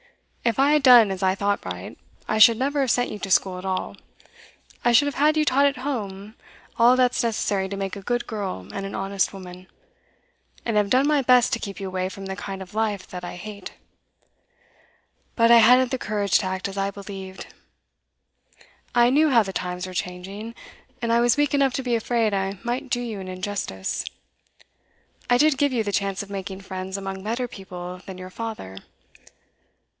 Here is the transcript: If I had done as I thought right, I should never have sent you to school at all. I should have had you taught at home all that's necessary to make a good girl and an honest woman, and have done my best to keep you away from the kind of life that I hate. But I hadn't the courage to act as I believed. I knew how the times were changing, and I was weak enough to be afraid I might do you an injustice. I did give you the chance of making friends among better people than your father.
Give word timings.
If 0.43 0.57
I 0.57 0.71
had 0.71 0.81
done 0.83 1.11
as 1.11 1.21
I 1.21 1.35
thought 1.35 1.63
right, 1.63 1.95
I 2.27 2.39
should 2.39 2.57
never 2.57 2.81
have 2.81 2.89
sent 2.89 3.11
you 3.11 3.19
to 3.19 3.29
school 3.29 3.59
at 3.59 3.63
all. 3.65 3.95
I 4.83 4.91
should 4.91 5.05
have 5.05 5.15
had 5.15 5.37
you 5.37 5.45
taught 5.45 5.67
at 5.67 5.77
home 5.77 6.33
all 6.79 6.95
that's 6.95 7.21
necessary 7.23 7.69
to 7.69 7.77
make 7.77 7.95
a 7.95 8.01
good 8.01 8.25
girl 8.25 8.67
and 8.73 8.83
an 8.83 8.95
honest 8.95 9.31
woman, 9.31 9.67
and 10.65 10.75
have 10.75 10.89
done 10.89 11.07
my 11.07 11.21
best 11.21 11.53
to 11.53 11.59
keep 11.59 11.79
you 11.79 11.87
away 11.87 12.09
from 12.09 12.25
the 12.25 12.35
kind 12.35 12.63
of 12.63 12.73
life 12.73 13.07
that 13.09 13.23
I 13.23 13.35
hate. 13.35 13.73
But 15.35 15.51
I 15.51 15.57
hadn't 15.59 15.91
the 15.91 15.99
courage 15.99 16.39
to 16.39 16.47
act 16.47 16.67
as 16.67 16.77
I 16.77 16.89
believed. 16.89 17.45
I 18.95 19.11
knew 19.11 19.29
how 19.29 19.43
the 19.43 19.53
times 19.53 19.85
were 19.85 19.93
changing, 19.93 20.55
and 21.01 21.13
I 21.13 21.21
was 21.21 21.37
weak 21.37 21.53
enough 21.53 21.73
to 21.73 21.83
be 21.83 21.93
afraid 21.95 22.33
I 22.33 22.57
might 22.63 22.89
do 22.89 22.99
you 22.99 23.19
an 23.19 23.27
injustice. 23.27 24.03
I 25.29 25.37
did 25.37 25.59
give 25.59 25.71
you 25.71 25.83
the 25.83 25.91
chance 25.91 26.23
of 26.23 26.31
making 26.31 26.61
friends 26.61 26.97
among 26.97 27.23
better 27.23 27.47
people 27.47 27.99
than 28.07 28.17
your 28.17 28.31
father. 28.31 28.79